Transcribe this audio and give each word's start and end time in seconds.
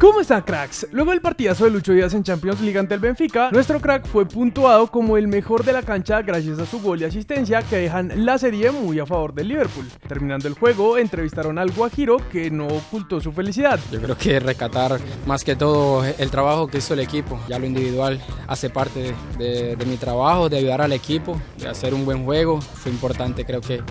¿Cómo 0.00 0.20
están 0.20 0.42
cracks? 0.42 0.86
Luego 0.92 1.10
del 1.10 1.20
partidazo 1.20 1.64
de 1.64 1.72
Lucho 1.72 1.92
Díaz 1.92 2.14
en 2.14 2.22
Champions 2.22 2.60
League 2.60 2.78
ante 2.78 2.94
el 2.94 3.00
Benfica, 3.00 3.50
nuestro 3.50 3.80
crack 3.80 4.06
fue 4.06 4.26
puntuado 4.26 4.86
como 4.86 5.16
el 5.16 5.26
mejor 5.26 5.64
de 5.64 5.72
la 5.72 5.82
cancha 5.82 6.22
gracias 6.22 6.60
a 6.60 6.66
su 6.66 6.80
gol 6.80 7.00
y 7.00 7.04
asistencia 7.04 7.62
que 7.62 7.78
dejan 7.78 8.24
la 8.24 8.38
serie 8.38 8.70
muy 8.70 9.00
a 9.00 9.06
favor 9.06 9.34
del 9.34 9.48
Liverpool. 9.48 9.88
Terminando 10.06 10.46
el 10.46 10.54
juego, 10.54 10.98
entrevistaron 10.98 11.58
al 11.58 11.72
Guajiro 11.72 12.18
que 12.30 12.48
no 12.48 12.68
ocultó 12.68 13.20
su 13.20 13.32
felicidad. 13.32 13.80
Yo 13.90 14.00
creo 14.00 14.16
que 14.16 14.38
recatar 14.38 15.00
más 15.26 15.42
que 15.42 15.56
todo 15.56 16.04
el 16.04 16.30
trabajo 16.30 16.68
que 16.68 16.78
hizo 16.78 16.94
el 16.94 17.00
equipo. 17.00 17.40
Ya 17.48 17.58
lo 17.58 17.66
individual 17.66 18.22
hace 18.46 18.70
parte 18.70 19.16
de 19.36 19.76
mi 19.84 19.96
trabajo, 19.96 20.48
de 20.48 20.58
ayudar 20.58 20.80
al 20.80 20.92
equipo, 20.92 21.40
de 21.56 21.66
hacer 21.66 21.92
un 21.92 22.04
buen 22.04 22.24
juego. 22.24 22.60
Fue 22.60 22.92
importante, 22.92 23.44
creo 23.44 23.60
que 23.60 23.82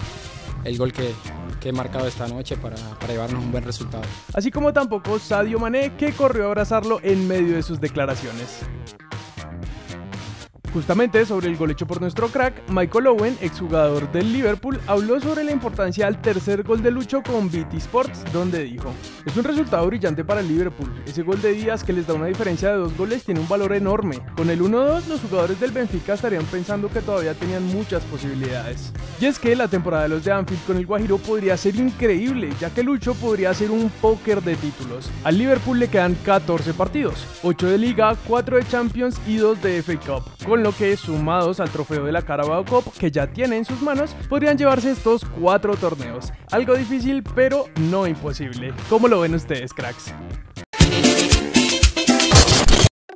el 0.64 0.78
gol 0.78 0.94
que, 0.94 1.14
que 1.60 1.70
he 1.70 1.72
marcado 1.72 2.08
esta 2.08 2.28
noche 2.28 2.58
para, 2.58 2.76
para, 2.76 3.14
llevarnos 3.14 3.44
un 3.44 3.52
buen 3.52 3.64
resultado. 3.64 4.04
Así 4.34 4.52
como 4.52 4.74
tampoco 4.74 5.20
Sadio 5.20 5.60
Mané, 5.60 5.96
que 5.96 6.12
corrió 6.14 6.44
a 6.44 6.48
abrazarlo 6.48 7.00
en 7.04 7.28
medio 7.28 7.56
de 7.56 7.64
sus 7.64 7.80
declaraciones. 7.80 8.62
Justamente 10.78 11.26
sobre 11.26 11.48
el 11.48 11.58
gol 11.58 11.72
hecho 11.72 11.88
por 11.88 12.00
nuestro 12.00 12.28
crack, 12.28 12.54
Michael 12.70 13.08
Owen, 13.08 13.36
exjugador 13.42 14.12
del 14.12 14.32
Liverpool, 14.32 14.80
habló 14.86 15.20
sobre 15.20 15.44
la 15.44 15.52
importancia 15.52 16.06
del 16.06 16.22
tercer 16.22 16.62
gol 16.62 16.84
de 16.84 16.92
Lucho 16.92 17.24
con 17.24 17.50
BT 17.50 17.74
Sports, 17.78 18.24
donde 18.32 18.64
dijo: 18.64 18.94
Es 19.26 19.36
un 19.36 19.44
resultado 19.44 19.88
brillante 19.88 20.24
para 20.24 20.42
el 20.42 20.48
Liverpool. 20.48 20.94
Ese 21.08 21.24
gol 21.24 21.42
de 21.42 21.54
Díaz 21.54 21.84
que 21.84 21.94
les 21.94 22.06
da 22.06 22.14
una 22.14 22.28
diferencia 22.28 22.70
de 22.70 22.78
dos 22.78 22.96
goles 22.96 23.24
tiene 23.24 23.40
un 23.40 23.48
valor 23.48 23.74
enorme. 23.74 24.20
Con 24.36 24.52
el 24.52 24.62
1-2, 24.62 25.08
los 25.08 25.20
jugadores 25.22 25.60
del 25.60 25.72
Benfica 25.72 26.14
estarían 26.14 26.46
pensando 26.46 26.90
que 26.90 27.02
todavía 27.02 27.34
tenían 27.34 27.66
muchas 27.66 28.04
posibilidades. 28.04 28.94
Y 29.20 29.26
es 29.26 29.40
que 29.40 29.56
la 29.56 29.68
temporada 29.68 30.04
de 30.04 30.10
los 30.10 30.26
de 30.26 30.32
Anfield 30.32 30.64
con 30.68 30.78
el 30.78 30.86
Guajiro 30.86 31.18
podría 31.18 31.58
ser 31.58 31.76
increíble, 31.76 32.52
ya 32.60 32.70
que 32.70 32.84
Lucho 32.84 33.16
podría 33.16 33.52
ser 33.56 33.72
un 33.72 33.90
póker 34.00 34.44
de 34.44 34.56
títulos. 34.56 35.10
Al 35.24 35.40
Liverpool 35.40 35.80
le 35.80 35.88
quedan 35.88 36.14
14 36.24 36.76
partidos: 36.76 37.26
8 37.42 37.68
de 37.68 37.78
Liga, 37.80 38.16
4 38.28 38.58
de 38.58 38.68
Champions 38.68 39.20
y 39.26 39.38
2 39.38 39.60
de 39.64 39.82
FA 39.82 40.00
Cup. 40.00 40.24
Que, 40.72 40.98
sumados 40.98 41.60
al 41.60 41.70
trofeo 41.70 42.06
de 42.06 42.12
la 42.12 42.22
Carabao 42.22 42.66
Cup 42.66 42.92
que 42.98 43.12
ya 43.12 43.28
tiene 43.28 43.58
en 43.58 43.66
sus 43.66 43.82
manos, 43.82 44.16
podrían 44.30 44.58
llevarse 44.58 44.92
estos 44.92 45.26
cuatro 45.40 45.76
torneos. 45.76 46.32
Algo 46.52 46.76
difícil, 46.76 47.24
pero 47.36 47.66
no 47.90 48.08
imposible. 48.08 48.74
¿Cómo 48.90 49.08
lo 49.08 49.20
ven 49.20 49.36
ustedes, 49.36 49.74
cracks? 49.74 50.14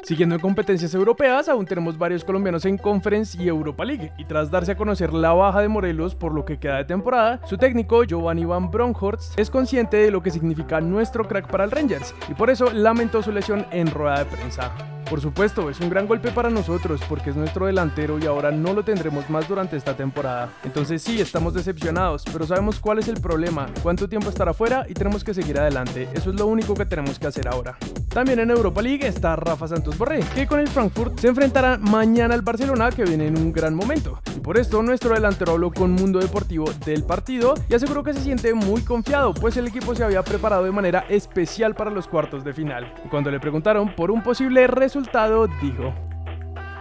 Siguiendo 0.04 0.36
en 0.36 0.42
competencias 0.42 0.94
europeas, 0.94 1.48
aún 1.48 1.66
tenemos 1.66 1.98
varios 1.98 2.26
colombianos 2.26 2.66
en 2.66 2.78
Conference 2.78 3.42
y 3.42 3.48
Europa 3.48 3.86
League, 3.86 4.12
y 4.18 4.26
tras 4.26 4.52
darse 4.52 4.74
a 4.74 4.76
conocer 4.76 5.14
la 5.14 5.32
baja 5.32 5.62
de 5.62 5.70
Morelos 5.70 6.16
por 6.16 6.34
lo 6.34 6.44
que 6.44 6.60
queda 6.60 6.78
de 6.78 6.84
temporada, 6.84 7.40
su 7.46 7.58
técnico 7.58 8.04
Giovanni 8.04 8.44
Van 8.44 8.70
Bronckhorst 8.70 9.40
es 9.40 9.50
consciente 9.50 9.96
de 9.96 10.12
lo 10.12 10.22
que 10.22 10.32
significa 10.32 10.82
nuestro 10.82 11.26
crack 11.28 11.48
para 11.48 11.64
el 11.64 11.72
Rangers, 11.72 12.14
y 12.28 12.34
por 12.34 12.50
eso 12.50 12.72
lamentó 12.74 13.22
su 13.24 13.32
lesión 13.32 13.66
en 13.72 13.88
rueda 13.88 14.20
de 14.20 14.26
prensa. 14.26 15.01
Por 15.12 15.20
supuesto, 15.20 15.70
es 15.70 15.78
un 15.81 15.90
gran 15.90 16.08
golpe 16.08 16.31
para 16.31 16.50
nosotros 16.50 17.02
porque 17.09 17.31
es 17.31 17.36
nuestro 17.36 17.66
delantero 17.66 18.17
y 18.17 18.26
ahora 18.28 18.50
no 18.50 18.72
lo 18.72 18.86
tendremos 18.86 19.30
más 19.30 19.45
durante 19.45 19.76
esta 19.76 19.94
temporada. 19.94 20.53
Entonces 20.64 21.02
sí, 21.02 21.20
estamos 21.20 21.53
decepcionados, 21.53 22.23
pero 22.31 22.48
sabemos 22.48 22.80
cuál 22.80 23.00
es 23.00 23.09
el 23.09 23.20
problema, 23.20 23.68
cuánto 23.84 24.08
tiempo 24.08 24.30
estará 24.30 24.53
fuera 24.53 24.86
y 24.88 24.94
tenemos 24.94 25.26
que 25.26 25.34
seguir 25.34 25.59
adelante. 25.59 26.08
Eso 26.14 26.30
es 26.30 26.40
lo 26.40 26.48
único 26.48 26.76
que 26.76 26.86
tenemos 26.86 27.20
que 27.20 27.28
hacer 27.28 27.50
ahora. 27.50 27.78
También 28.08 28.40
en 28.40 28.52
Europa 28.52 28.81
League 28.81 29.06
está 29.06 29.36
Rafa 29.36 29.68
Santos 29.68 29.98
Borré, 29.98 30.22
que 30.34 30.48
con 30.48 30.62
el 30.62 30.70
Frankfurt 30.70 31.20
se 31.20 31.28
enfrentará 31.28 31.78
mañana 31.78 32.34
al 32.34 32.42
Barcelona 32.42 32.90
que 32.90 33.03
viene 33.03 33.28
en 33.28 33.38
un 33.38 33.52
gran 33.52 33.75
momento. 33.75 34.22
Y 34.36 34.40
por 34.40 34.58
esto 34.58 34.81
nuestro 34.81 35.14
delantero 35.14 35.53
habló 35.53 35.72
con 35.72 35.92
Mundo 35.92 36.20
Deportivo 36.20 36.72
del 36.86 37.03
partido 37.03 37.53
y 37.70 37.73
aseguró 37.73 38.03
que 38.03 38.14
se 38.14 38.22
siente 38.22 38.53
muy 38.53 38.81
confiado, 38.81 39.34
pues 39.34 39.58
el 39.58 39.68
equipo 39.68 39.94
se 39.94 40.06
había 40.06 40.23
preparado 40.23 40.64
de 40.64 40.72
manera 40.72 41.06
especial 41.09 41.75
para 41.75 41.92
los 41.92 42.08
cuartos 42.08 42.46
de 42.46 42.53
final. 42.53 42.94
Y 43.06 43.09
cuando 43.09 43.30
le 43.30 43.42
preguntaron 43.42 43.94
por 43.94 44.12
un 44.12 44.23
posible 44.23 44.68
resultado, 45.02 45.48
dijo. 45.62 45.94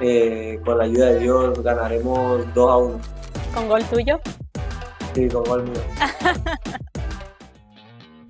Eh, 0.00 0.60
con 0.64 0.78
la 0.78 0.84
ayuda 0.84 1.06
de 1.06 1.18
Dios 1.20 1.62
ganaremos 1.62 2.54
2 2.54 2.70
a 2.70 2.76
1. 2.76 3.00
¿Con 3.54 3.68
gol 3.68 3.84
tuyo? 3.84 4.20
Sí, 5.14 5.28
con 5.28 5.44
gol 5.44 5.64
mío. 5.64 5.80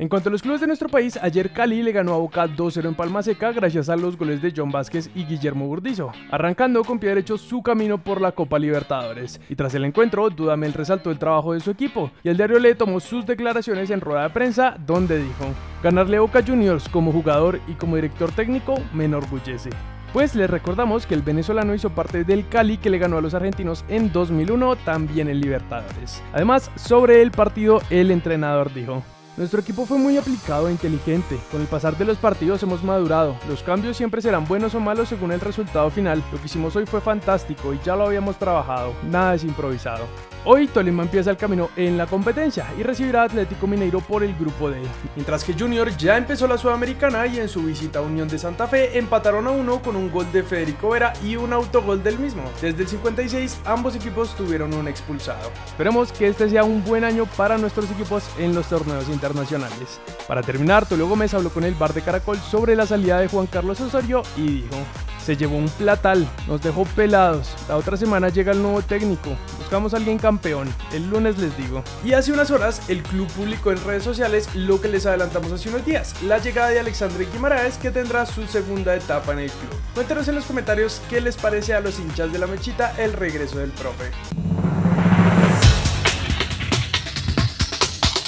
En 0.01 0.09
cuanto 0.09 0.31
a 0.31 0.33
los 0.33 0.41
clubes 0.41 0.63
de 0.63 0.67
nuestro 0.67 0.89
país, 0.89 1.19
ayer 1.21 1.53
Cali 1.53 1.83
le 1.83 1.93
ganó 1.93 2.15
a 2.15 2.17
Boca 2.17 2.47
2-0 2.47 2.89
en 2.89 2.95
Palma 2.95 3.23
Seca 3.23 3.53
gracias 3.53 3.91
a 3.91 3.97
los 3.97 4.17
goles 4.17 4.41
de 4.41 4.51
John 4.57 4.71
Vázquez 4.71 5.11
y 5.15 5.27
Guillermo 5.27 5.67
Burdizo, 5.67 6.11
arrancando 6.31 6.83
con 6.85 6.99
pie 6.99 7.11
derecho 7.11 7.37
su 7.37 7.63
camino 7.63 7.99
por 7.99 8.19
la 8.19 8.33
Copa 8.33 8.59
Libertadores. 8.59 9.43
Y 9.51 9.57
tras 9.57 9.75
el 9.75 9.85
encuentro, 9.85 10.31
Dudamel 10.31 10.73
resaltó 10.73 11.11
el 11.11 11.19
trabajo 11.19 11.53
de 11.53 11.61
su 11.61 11.71
equipo 11.71 12.11
y 12.23 12.31
el 12.31 12.39
diario 12.39 12.59
Le 12.59 12.75
tomó 12.75 12.99
sus 12.99 13.27
declaraciones 13.27 13.91
en 13.91 14.01
rueda 14.01 14.23
de 14.23 14.31
prensa 14.31 14.75
donde 14.87 15.19
dijo, 15.19 15.45
ganarle 15.83 16.17
a 16.17 16.21
Boca 16.21 16.43
Juniors 16.43 16.89
como 16.89 17.13
jugador 17.13 17.61
y 17.69 17.75
como 17.75 17.97
director 17.97 18.33
técnico 18.33 18.77
me 18.95 19.05
enorgullece. 19.05 19.69
Pues 20.15 20.35
les 20.35 20.49
recordamos 20.49 21.05
que 21.05 21.15
el 21.15 21.21
venezolano 21.21 21.75
hizo 21.75 21.91
parte 21.91 22.25
del 22.25 22.49
Cali 22.49 22.79
que 22.79 22.89
le 22.89 22.97
ganó 22.97 23.19
a 23.19 23.21
los 23.21 23.35
argentinos 23.35 23.85
en 23.89 24.11
2001 24.11 24.77
también 24.77 25.29
en 25.29 25.43
Libertadores. 25.43 26.23
Además, 26.33 26.71
sobre 26.75 27.21
el 27.21 27.33
partido, 27.33 27.83
el 27.91 28.11
entrenador 28.11 28.73
dijo, 28.73 29.03
nuestro 29.37 29.61
equipo 29.61 29.87
fue 29.87 29.99
muy 29.99 30.17
aplicado 30.19 30.69
e 30.69 30.73
inteligente. 30.73 31.39
Con 31.51 31.61
el 31.61 31.67
pasar 31.67 31.97
de 31.97 32.05
los 32.05 32.19
partidos 32.19 32.63
hemos 32.63 32.83
madurado. 32.83 33.37
Los 33.49 33.63
cambios 33.63 33.97
siempre 33.97 34.21
serán 34.21 34.47
buenos 34.47 34.75
o 34.75 34.81
malos 34.81 35.09
según 35.09 35.33
el 35.33 35.41
resultado 35.41 35.91
final. 35.91 36.23
Lo 36.33 36.39
que 36.39 36.47
hicimos 36.47 36.77
hoy 36.77 36.87
fue 36.87 37.01
fantástico 37.01 37.73
y 37.73 37.81
ya 37.85 37.97
lo 37.97 38.07
habíamos 38.07 38.37
trabajado. 38.39 38.93
Nada 39.11 39.35
es 39.35 39.45
improvisado. 39.45 40.07
Hoy 40.47 40.69
Tolima 40.69 41.03
empieza 41.03 41.31
el 41.31 41.37
camino 41.37 41.69
en 41.77 41.99
la 41.99 42.07
competencia 42.07 42.67
y 42.79 42.83
recibirá 42.83 43.23
a 43.23 43.25
Atlético 43.27 43.67
Mineiro 43.67 44.01
por 44.01 44.23
el 44.23 44.35
grupo 44.35 44.71
D. 44.71 44.81
Mientras 45.15 45.45
que 45.45 45.53
Junior 45.53 45.95
ya 45.99 46.17
empezó 46.17 46.47
la 46.47 46.57
Sudamericana 46.57 47.27
y 47.27 47.39
en 47.39 47.49
su 47.49 47.63
visita 47.63 47.99
a 47.99 48.03
Unión 48.03 48.27
de 48.27 48.39
Santa 48.39 48.67
Fe 48.67 48.97
empataron 48.97 49.47
a 49.47 49.51
uno 49.51 49.83
con 49.83 49.97
un 49.97 50.11
gol 50.11 50.33
de 50.33 50.43
Federico 50.43 50.89
Vera 50.91 51.13
y 51.23 51.37
un 51.37 51.53
autogol 51.53 52.03
del 52.03 52.19
mismo. 52.19 52.43
Desde 52.63 52.83
el 52.83 52.89
56 52.89 53.61
ambos 53.67 53.95
equipos 53.95 54.35
tuvieron 54.35 54.73
un 54.73 54.89
expulsado. 54.89 55.51
Esperemos 55.67 56.11
que 56.11 56.29
este 56.29 56.49
sea 56.49 56.65
un 56.65 56.83
buen 56.85 57.05
año 57.05 57.27
para 57.37 57.59
nuestros 57.59 57.91
equipos 57.91 58.25
en 58.39 58.55
los 58.55 58.67
torneos 58.67 59.11
internacionales. 59.11 60.01
Para 60.27 60.41
terminar, 60.43 60.87
Tolio 60.87 61.07
Gómez 61.07 61.35
habló 61.35 61.51
con 61.51 61.65
el 61.65 61.75
bar 61.75 61.93
de 61.93 62.01
Caracol 62.01 62.39
sobre 62.39 62.75
la 62.75 62.87
salida 62.87 63.21
de 63.21 63.29
Juan 63.29 63.47
Carlos 63.47 63.79
Osorio 63.83 64.23
y 64.39 64.63
dijo 64.63 64.77
se 65.21 65.37
llevó 65.37 65.57
un 65.57 65.69
platal, 65.69 66.27
nos 66.49 66.63
dejó 66.63 66.85
pelados. 66.85 67.55
La 67.69 67.77
otra 67.77 67.97
semana 67.97 68.31
llega 68.31 68.53
el 68.53 68.63
nuevo 68.63 68.83
técnico. 68.83 69.31
Buscamos 69.71 69.95
a 69.95 69.99
alguien 69.99 70.19
campeón. 70.19 70.75
El 70.93 71.09
lunes 71.11 71.39
les 71.39 71.57
digo. 71.57 71.85
Y 72.05 72.15
hace 72.15 72.33
unas 72.33 72.51
horas 72.51 72.83
el 72.89 73.05
club 73.05 73.29
publicó 73.37 73.71
en 73.71 73.81
redes 73.85 74.03
sociales 74.03 74.49
lo 74.57 74.81
que 74.81 74.89
les 74.89 75.07
adelantamos 75.07 75.53
hace 75.53 75.69
unos 75.69 75.87
días. 75.87 76.21
La 76.25 76.39
llegada 76.39 76.71
de 76.71 76.81
Alexandre 76.81 77.29
Guimaraes 77.33 77.79
que 77.79 77.93
tendrá 77.93 78.27
su 78.27 78.49
segunda 78.49 78.97
etapa 78.97 79.33
en 79.33 79.39
el 79.39 79.51
club. 79.53 79.71
Cuéntenos 79.95 80.27
en 80.27 80.35
los 80.35 80.45
comentarios 80.45 81.01
qué 81.09 81.21
les 81.21 81.37
parece 81.37 81.73
a 81.73 81.79
los 81.79 82.01
hinchas 82.01 82.33
de 82.33 82.41
la 82.41 82.49
mechita 82.49 82.93
el 82.99 83.13
regreso 83.13 83.61
del 83.61 83.71
profe. 83.71 84.11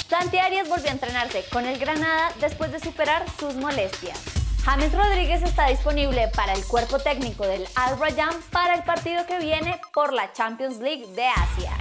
Santi 0.07 0.37
Arias 0.37 0.69
volvió 0.69 0.87
a 0.87 0.93
entrenarse 0.93 1.43
con 1.51 1.65
el 1.65 1.77
Granada 1.77 2.31
después 2.39 2.71
de 2.71 2.79
superar 2.79 3.25
sus 3.37 3.53
molestias. 3.55 4.42
James 4.65 4.93
Rodríguez 4.93 5.43
está 5.43 5.67
disponible 5.67 6.29
para 6.29 6.53
el 6.53 6.65
cuerpo 6.65 6.97
técnico 6.97 7.45
del 7.45 7.67
Al 7.75 7.99
Rayyan 7.99 8.33
para 8.49 8.75
el 8.75 8.83
partido 8.83 9.25
que 9.25 9.37
viene 9.37 9.79
por 9.93 10.13
la 10.13 10.31
Champions 10.31 10.77
League 10.79 11.05
de 11.15 11.27
Asia. 11.27 11.71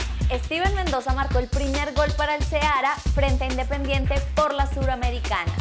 Steven 0.44 0.74
Mendoza 0.74 1.12
marcó 1.12 1.38
el 1.38 1.46
primer 1.46 1.94
gol 1.94 2.10
para 2.16 2.34
el 2.34 2.42
Ceará 2.42 2.96
frente 3.14 3.44
a 3.44 3.46
Independiente 3.46 4.16
por 4.34 4.52
la 4.52 4.66
Suramericana. 4.66 5.52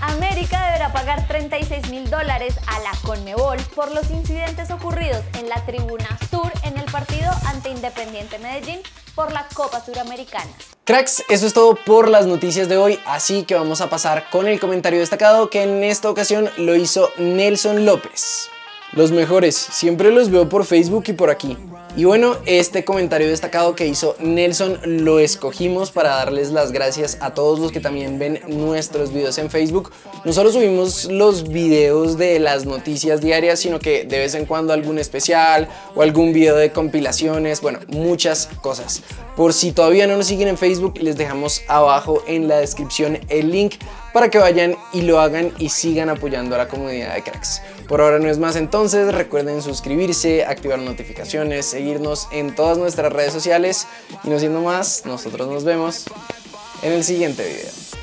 América 0.00 0.64
deberá 0.66 0.92
pagar 0.92 1.26
36 1.26 1.90
mil 1.90 2.08
dólares 2.08 2.54
a 2.66 2.78
la 2.80 2.92
Conmebol 3.02 3.58
por 3.74 3.92
los 3.92 4.10
incidentes 4.10 4.70
ocurridos 4.70 5.22
en 5.38 5.48
la 5.48 5.64
tribuna 5.66 6.06
sur 6.30 6.50
en 6.62 6.78
el 6.78 6.84
partido 6.90 7.30
ante 7.46 7.70
Independiente 7.70 8.38
Medellín 8.38 8.80
por 9.14 9.32
la 9.32 9.46
Copa 9.54 9.84
Suramericana. 9.84 10.50
Cracks, 10.84 11.24
eso 11.28 11.46
es 11.46 11.52
todo 11.52 11.74
por 11.74 12.08
las 12.08 12.26
noticias 12.26 12.68
de 12.68 12.76
hoy, 12.76 13.00
así 13.06 13.42
que 13.42 13.54
vamos 13.54 13.80
a 13.80 13.90
pasar 13.90 14.30
con 14.30 14.46
el 14.46 14.60
comentario 14.60 15.00
destacado 15.00 15.50
que 15.50 15.64
en 15.64 15.82
esta 15.82 16.08
ocasión 16.08 16.48
lo 16.56 16.76
hizo 16.76 17.10
Nelson 17.18 17.84
López. 17.84 18.48
Los 18.92 19.10
mejores, 19.12 19.56
siempre 19.56 20.10
los 20.12 20.30
veo 20.30 20.48
por 20.48 20.64
Facebook 20.64 21.04
y 21.08 21.12
por 21.12 21.28
aquí. 21.28 21.58
Y 21.98 22.04
bueno, 22.04 22.36
este 22.46 22.84
comentario 22.84 23.26
destacado 23.26 23.74
que 23.74 23.88
hizo 23.88 24.14
Nelson 24.20 24.78
lo 24.84 25.18
escogimos 25.18 25.90
para 25.90 26.10
darles 26.10 26.52
las 26.52 26.70
gracias 26.70 27.18
a 27.20 27.34
todos 27.34 27.58
los 27.58 27.72
que 27.72 27.80
también 27.80 28.20
ven 28.20 28.38
nuestros 28.46 29.12
videos 29.12 29.36
en 29.38 29.50
Facebook. 29.50 29.90
No 30.24 30.32
solo 30.32 30.52
subimos 30.52 31.06
los 31.06 31.48
videos 31.48 32.16
de 32.16 32.38
las 32.38 32.66
noticias 32.66 33.20
diarias, 33.20 33.58
sino 33.58 33.80
que 33.80 34.04
de 34.04 34.20
vez 34.20 34.36
en 34.36 34.46
cuando 34.46 34.72
algún 34.72 35.00
especial 35.00 35.68
o 35.96 36.02
algún 36.02 36.32
video 36.32 36.54
de 36.54 36.70
compilaciones, 36.70 37.60
bueno, 37.62 37.80
muchas 37.88 38.48
cosas. 38.62 39.02
Por 39.36 39.52
si 39.52 39.72
todavía 39.72 40.06
no 40.06 40.16
nos 40.16 40.28
siguen 40.28 40.46
en 40.46 40.56
Facebook, 40.56 40.98
les 40.98 41.16
dejamos 41.16 41.62
abajo 41.66 42.22
en 42.28 42.46
la 42.46 42.58
descripción 42.58 43.18
el 43.28 43.50
link 43.50 43.74
para 44.12 44.30
que 44.30 44.38
vayan 44.38 44.76
y 44.92 45.02
lo 45.02 45.18
hagan 45.18 45.52
y 45.58 45.70
sigan 45.70 46.10
apoyando 46.10 46.54
a 46.54 46.58
la 46.58 46.68
comunidad 46.68 47.14
de 47.14 47.22
cracks. 47.24 47.60
Por 47.88 48.02
ahora 48.02 48.18
no 48.18 48.28
es 48.28 48.38
más 48.38 48.54
entonces, 48.56 49.14
recuerden 49.14 49.62
suscribirse, 49.62 50.44
activar 50.44 50.78
notificaciones, 50.78 51.64
seguirnos 51.64 52.28
en 52.30 52.54
todas 52.54 52.76
nuestras 52.76 53.10
redes 53.10 53.32
sociales 53.32 53.86
y 54.24 54.28
no 54.28 54.38
siendo 54.38 54.60
más, 54.60 55.06
nosotros 55.06 55.48
nos 55.48 55.64
vemos 55.64 56.04
en 56.82 56.92
el 56.92 57.02
siguiente 57.02 57.42
video. 57.46 57.87